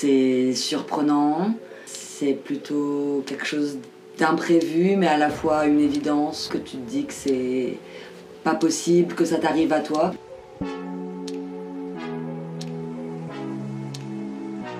[0.00, 1.54] c'est surprenant,
[1.84, 3.78] c'est plutôt quelque chose
[4.16, 7.78] d'imprévu, mais à la fois une évidence que tu te dis que c'est
[8.44, 10.12] pas possible que ça t'arrive à toi.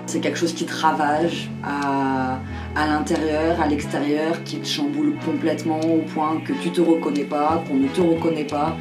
[0.05, 2.39] C'est quelque chose qui te ravage à,
[2.77, 7.61] à l'intérieur, à l'extérieur, qui te chamboule complètement au point que tu te reconnais pas,
[7.67, 8.77] qu'on ne te reconnaît pas.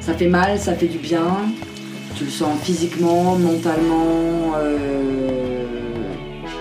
[0.00, 1.24] Ça fait mal, ça fait du bien.
[2.20, 4.52] Tu le sens physiquement, mentalement.
[4.58, 5.64] euh,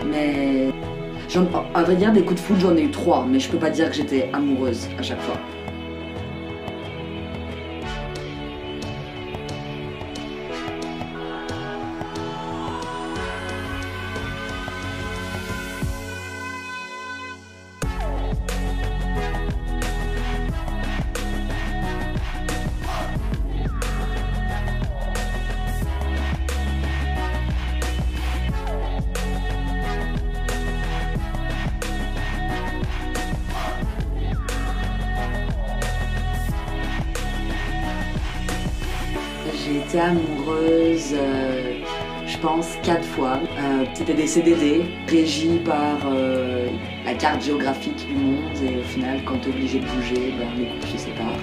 [0.09, 0.69] mais.
[1.73, 3.69] À vrai dire, des coups de foudre, j'en ai eu trois, mais je peux pas
[3.69, 5.35] dire que j'étais amoureuse à chaque fois.
[39.89, 41.79] Été amoureuse, euh,
[42.27, 43.39] je pense, quatre fois.
[43.57, 46.67] Euh, C'était des CDD régis par euh,
[47.05, 50.65] la carte géographique du monde et au final, quand t'es obligé de bouger, ben, les
[50.67, 51.37] couples se séparent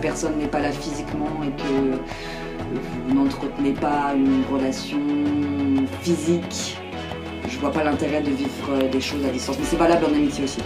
[0.00, 1.98] personne n'est pas là physiquement et que
[3.06, 4.98] vous n'entretenez pas une relation
[6.02, 6.76] physique,
[7.48, 9.56] je vois pas l'intérêt de vivre des choses à distance.
[9.58, 10.60] Mais c'est valable en amitié aussi.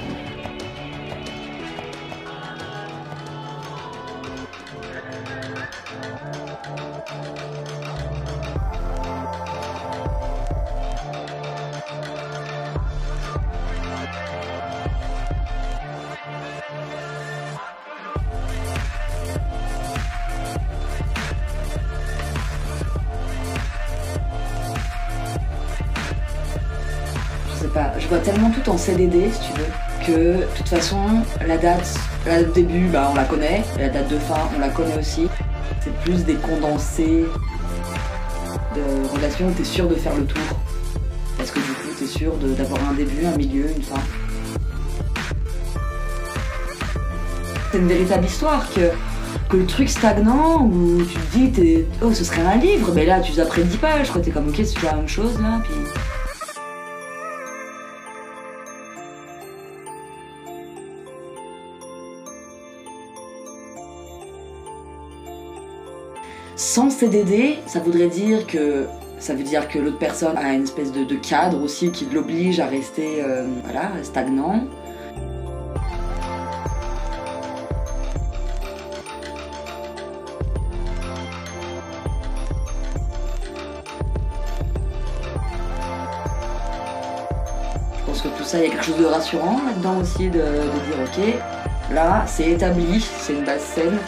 [28.05, 29.67] Je pas, vois tellement tout en CDD, si tu veux,
[30.07, 30.98] que de toute façon,
[31.47, 31.95] la date,
[32.27, 34.98] la date de début, bah, on la connaît, la date de fin, on la connaît
[34.98, 35.27] aussi.
[35.83, 37.25] C'est plus des condensés
[38.77, 40.42] de relations où t'es sûr de faire le tour.
[41.39, 44.01] Parce que du coup, t'es sûr de- d'avoir un début, un milieu, une fin.
[47.73, 48.91] C'est une véritable histoire que,
[49.48, 53.21] que le truc stagnant où tu te dis, oh, ce serait un livre, mais là,
[53.21, 54.21] tu les après 10 pages, quoi.
[54.21, 55.75] T'es comme, ok, c'est toujours la même chose, là, puis.
[67.05, 68.87] CDD, ça voudrait dire que
[69.19, 72.67] ça veut dire que l'autre personne a une espèce de, cadre aussi qui l'oblige à
[72.67, 74.65] rester euh, voilà, stagnant.
[87.98, 90.41] Je pense que tout ça, il y a quelque chose de rassurant là-dedans aussi, de
[90.41, 93.98] dire ok, là c'est établi, c'est une base saine,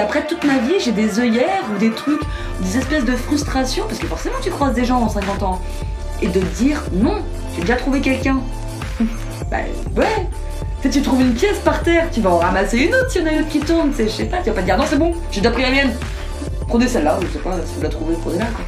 [0.00, 2.22] Puis après toute ma vie, j'ai des œillères ou des trucs,
[2.62, 5.60] des espèces de frustrations, parce que forcément tu croises des gens en 50 ans.
[6.22, 7.16] Et de te dire non,
[7.54, 8.38] j'ai déjà trouvé quelqu'un.
[9.50, 9.58] bah
[9.98, 10.26] ouais.
[10.80, 13.24] Tu tu trouves une pièce par terre, tu vas en ramasser une autre s'il y
[13.24, 14.66] en a une autre qui tourne, tu sais, je sais pas, tu vas pas te
[14.66, 15.92] dire non c'est bon, j'ai déjà pris la mienne.
[16.66, 18.64] Prenez celle-là, je sais pas, si vous la trouvez, prenez-la quoi.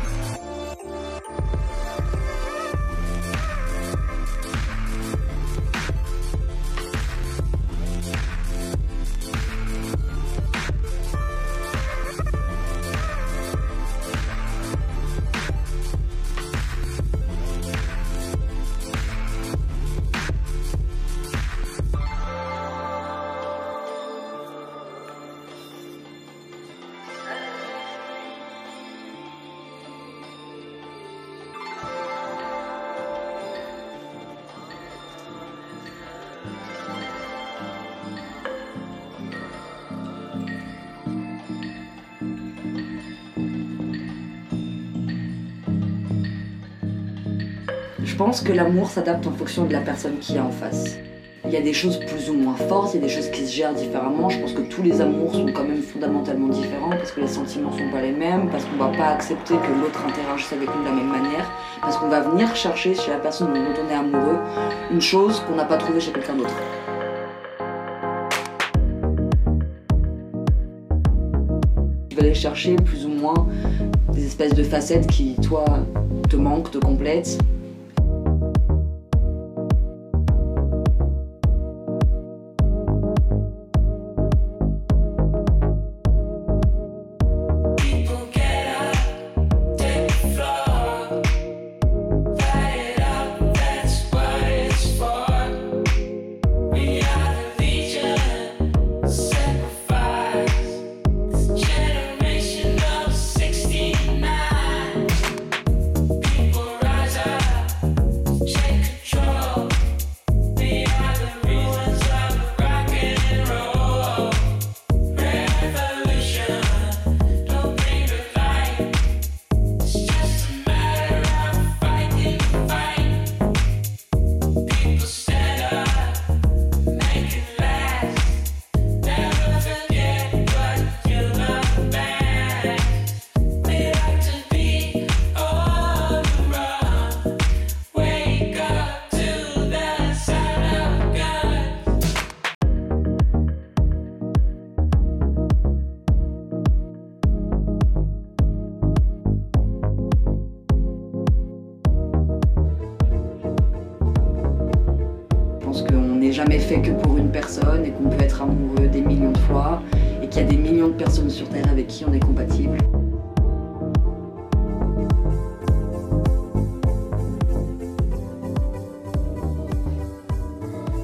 [48.25, 50.97] Pense que l'amour s'adapte en fonction de la personne qui est en face.
[51.45, 53.45] Il y a des choses plus ou moins fortes, il y a des choses qui
[53.45, 54.29] se gèrent différemment.
[54.29, 57.73] Je pense que tous les amours sont quand même fondamentalement différents parce que les sentiments
[57.73, 60.89] sont pas les mêmes, parce qu'on va pas accepter que l'autre interagisse avec nous de
[60.89, 64.39] la même manière, parce qu'on va venir chercher chez la personne dont on est amoureux
[64.93, 66.55] une chose qu'on n'a pas trouvée chez quelqu'un d'autre.
[72.09, 73.49] Tu vas aller chercher plus ou moins
[74.13, 75.65] des espèces de facettes qui, toi,
[76.31, 77.39] te manquent, te complètent,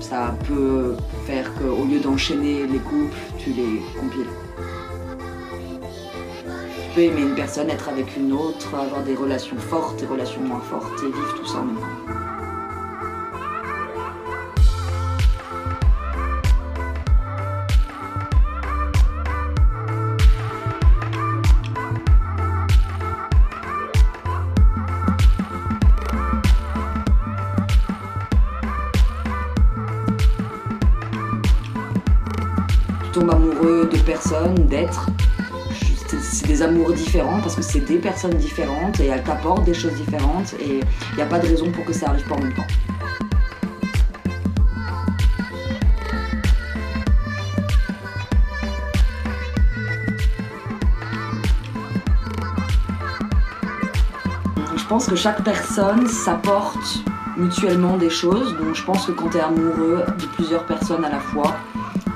[0.08, 0.96] Ça peut
[1.26, 4.24] faire qu'au lieu d'enchaîner les couples, tu les compiles.
[5.76, 10.40] Tu peux aimer une personne, être avec une autre, avoir des relations fortes, des relations
[10.40, 12.17] moins fortes et vivre tout ça en même temps.
[33.26, 35.08] Amoureux de personnes, d'êtres.
[36.22, 39.94] C'est des amours différents parce que c'est des personnes différentes et elles t'apportent des choses
[39.94, 40.80] différentes et
[41.12, 42.66] il n'y a pas de raison pour que ça arrive pas en même temps.
[54.76, 57.04] Je pense que chaque personne s'apporte
[57.36, 58.56] mutuellement des choses.
[58.56, 61.56] Donc je pense que quand tu es amoureux de plusieurs personnes à la fois,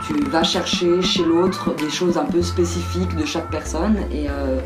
[0.06, 4.58] tu vas chercher chez l'autre des choses un peu spécifiques de chaque personne et euh,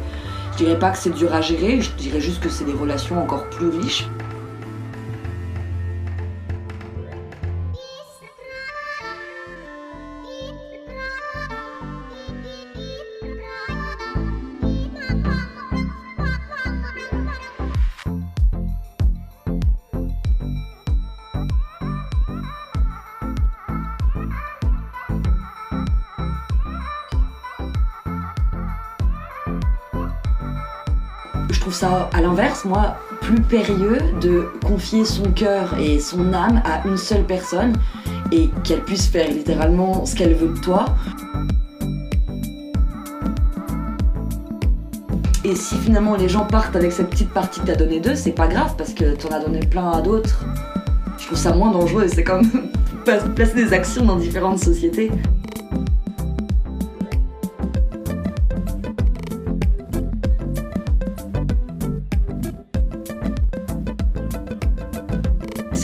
[0.52, 3.22] je dirais pas que c'est dur à gérer, je dirais juste que c'est des relations
[3.22, 4.06] encore plus riches.
[31.66, 36.86] Trouve ça, à l'inverse, moi, plus périlleux de confier son cœur et son âme à
[36.86, 37.72] une seule personne
[38.30, 40.84] et qu'elle puisse faire littéralement ce qu'elle veut de toi.
[45.42, 48.30] Et si finalement les gens partent avec cette petite partie que t'as donnée d'eux, c'est
[48.30, 50.44] pas grave parce que t'en as donné plein à d'autres.
[51.18, 52.48] Je trouve ça moins dangereux, c'est comme
[53.34, 55.10] placer des actions dans différentes sociétés.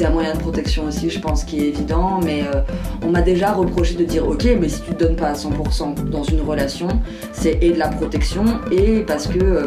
[0.03, 2.19] C'est un moyen de protection aussi, je pense, qui est évident.
[2.25, 2.63] Mais euh,
[3.07, 6.11] on m'a déjà reproché de dire ok, mais si tu te donnes pas à 100%
[6.11, 6.89] dans une relation,
[7.33, 9.67] c'est et de la protection et parce que euh,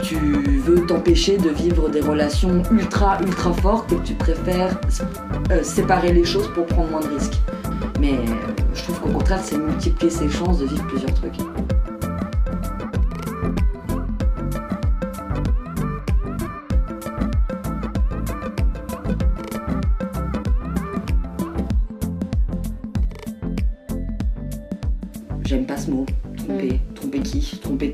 [0.00, 4.80] tu veux t'empêcher de vivre des relations ultra ultra fortes et que tu préfères
[5.50, 7.40] euh, séparer les choses pour prendre moins de risques.
[8.00, 8.14] Mais
[8.74, 11.38] je trouve qu'au contraire, c'est multiplier ses chances de vivre plusieurs trucs.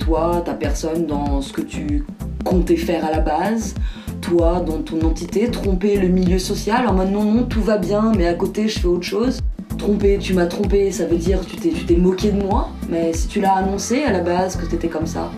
[0.09, 2.07] Toi, ta personne dans ce que tu
[2.43, 3.75] comptais faire à la base,
[4.23, 8.13] toi dans ton entité, tromper le milieu social en mode non, non, tout va bien,
[8.17, 9.41] mais à côté, je fais autre chose.
[9.77, 13.13] Tromper, tu m'as trompé, ça veut dire tu t'es, tu t'es moqué de moi, mais
[13.13, 15.31] si tu l'as annoncé à la base que t'étais comme ça,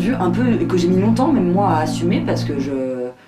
[0.00, 2.72] vue un peu que j'ai mis longtemps même moi à assumer parce que je,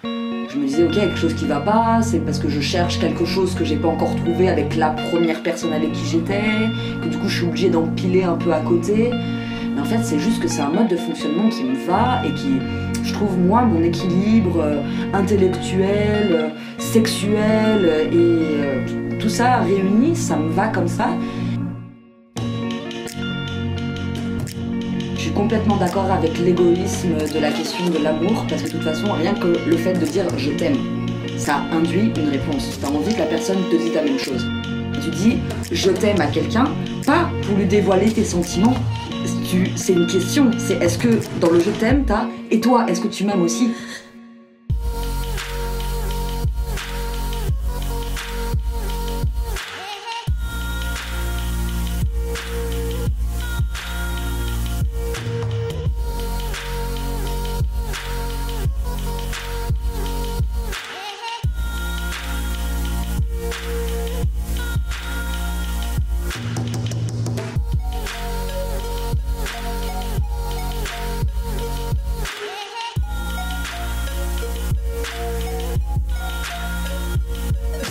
[0.03, 3.25] je me disais ok quelque chose qui va pas, c'est parce que je cherche quelque
[3.25, 6.43] chose que j'ai pas encore trouvé avec la première personne avec qui j'étais,
[7.03, 9.11] que du coup je suis obligée d'empiler un peu à côté.
[9.75, 12.33] Mais en fait c'est juste que c'est un mode de fonctionnement qui me va et
[12.33, 12.59] qui,
[13.05, 14.83] je trouve moi, mon équilibre euh,
[15.13, 21.09] intellectuel, euh, sexuel et euh, tout ça réuni, ça me va comme ça.
[25.37, 29.35] Complètement d'accord avec l'égoïsme de la question de l'amour, parce que de toute façon, rien
[29.35, 30.79] que le fait de dire je t'aime,
[31.37, 32.79] ça induit une réponse.
[32.81, 34.47] T'as envie que la personne te dise la même chose.
[35.05, 35.37] Tu dis
[35.71, 36.65] je t'aime à quelqu'un,
[37.05, 38.75] pas pour lui dévoiler tes sentiments.
[39.77, 43.09] C'est une question, c'est est-ce que dans le je t'aime, t'as et toi, est-ce que
[43.09, 43.71] tu m'aimes aussi?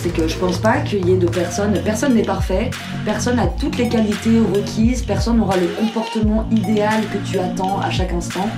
[0.06, 2.70] C'est que je pense pas qu'il y ait de personnes, personne n'est parfait,
[3.04, 7.90] personne a toutes les qualités requises, personne n'aura le comportement idéal que tu attends à
[7.90, 8.48] chaque instant.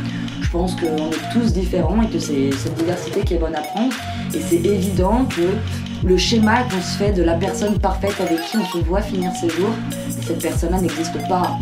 [0.43, 3.61] Je pense qu'on est tous différents et que c'est cette diversité qui est bonne à
[3.61, 3.95] prendre.
[4.35, 8.59] Et c'est évident que le schéma qu'on se fait de la personne parfaite avec qui
[8.59, 9.75] on se voit finir ses jours,
[10.21, 11.59] cette personne-là n'existe pas.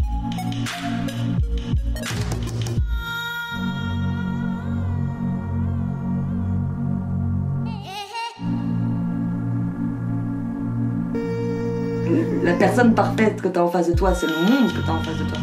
[12.42, 14.90] La personne parfaite que tu as en face de toi, c'est le monde que tu
[14.90, 15.38] as en face de toi.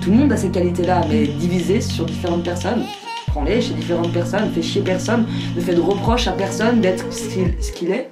[0.00, 2.84] Tout le monde a ces qualités-là, mais divisées sur différentes personnes.
[3.28, 7.28] Prends-les chez différentes personnes, fais chier personne, ne fais de reproches à personne d'être ce
[7.28, 8.10] qu'il ce qu'il est.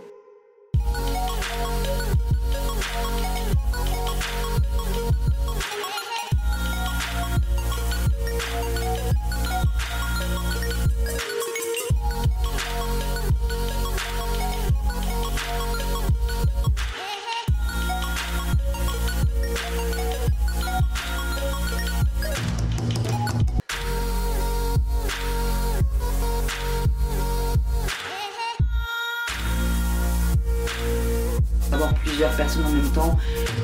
[32.21, 33.19] plusieurs personnes en même temps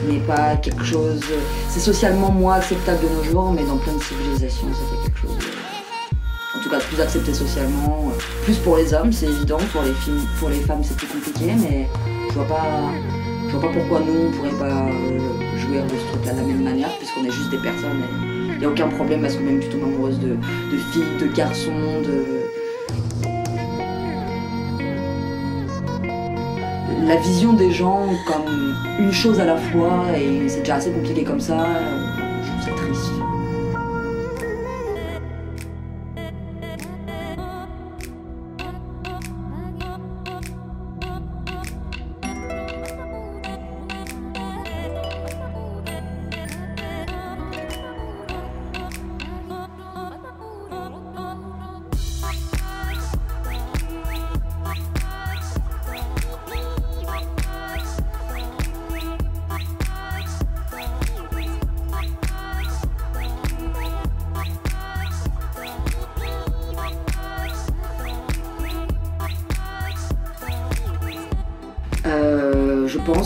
[0.08, 1.20] n'est pas quelque chose.
[1.68, 5.36] C'est socialement moins acceptable de nos jours, mais dans plein de civilisations, c'était quelque chose.
[6.56, 8.12] En tout cas, plus accepté socialement.
[8.44, 9.58] Plus pour les hommes, c'est évident.
[9.72, 11.86] Pour les, filles, pour les femmes, c'est plus compliqué, mais
[12.30, 12.64] je vois pas.
[13.46, 16.46] Je vois pas pourquoi nous, on pourrait pas euh, jouir de ce truc-là de la
[16.46, 18.02] même manière, puisqu'on est juste des personnes.
[18.52, 21.26] Il n'y a aucun problème parce que même tu tombes amoureuse de, de filles, de
[21.26, 22.45] garçons, de.
[27.06, 31.22] La vision des gens comme une chose à la fois et c'est déjà assez compliqué
[31.22, 31.66] comme ça,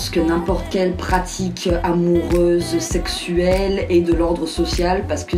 [0.09, 5.37] que n'importe quelle pratique amoureuse, sexuelle est de l'ordre social parce que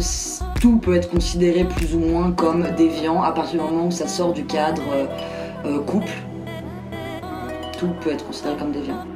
[0.60, 4.06] tout peut être considéré plus ou moins comme déviant à partir du moment où ça
[4.06, 5.06] sort du cadre euh,
[5.64, 6.12] euh, couple.
[7.78, 9.11] Tout peut être considéré comme déviant.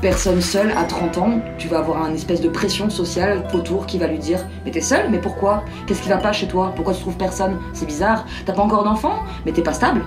[0.00, 3.98] Personne seule à 30 ans, tu vas avoir une espèce de pression sociale autour qui
[3.98, 5.64] va lui dire Mais t'es seule Mais pourquoi?
[5.86, 6.72] Qu'est-ce qui va pas chez toi?
[6.74, 7.58] Pourquoi tu trouves personne?
[7.72, 8.24] C'est bizarre.
[8.46, 9.22] T'as pas encore d'enfant?
[9.44, 10.02] Mais t'es pas stable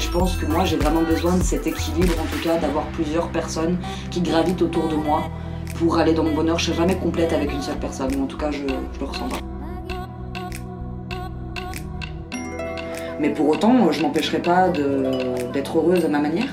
[0.00, 3.28] je pense que moi j'ai vraiment besoin de cet équilibre, en tout cas d'avoir plusieurs
[3.28, 3.78] personnes
[4.10, 5.24] qui gravitent autour de moi
[5.78, 6.58] pour aller dans mon bonheur.
[6.58, 9.28] Je serai jamais complète avec une seule personne, ou en tout cas je, le ressens
[9.28, 9.36] pas.
[13.20, 14.70] Mais pour autant, je m'empêcherai pas
[15.52, 16.48] d'être heureuse à ma manière.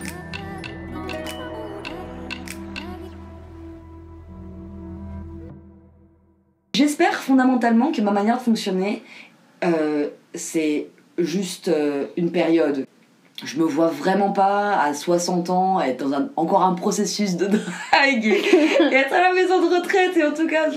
[6.74, 9.02] J'espère fondamentalement que ma manière de fonctionner,
[9.64, 12.86] euh, c'est juste euh, une période.
[13.44, 17.46] Je me vois vraiment pas à 60 ans être dans un, encore un processus de
[17.46, 20.18] drague et, et être à la maison de retraite.
[20.18, 20.70] Et en tout cas,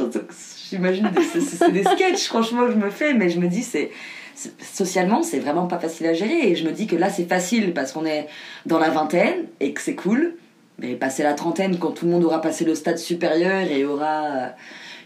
[0.68, 3.90] j'imagine que c'est- des sketchs, franchement, que je me fais, mais je me dis, c'est
[4.34, 6.50] c'est- socialement, c'est vraiment pas facile à gérer.
[6.50, 8.26] Et je me dis que là, c'est facile parce qu'on est
[8.66, 10.34] dans la vingtaine et que c'est cool.
[10.78, 14.22] Mais passer la trentaine, quand tout le monde aura passé le stade supérieur et aura
[14.24, 14.46] euh,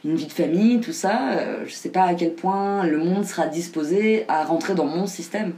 [0.04, 3.24] une vie de famille, tout ça, euh, je sais pas à quel point le monde
[3.24, 5.52] sera disposé à rentrer dans mon système.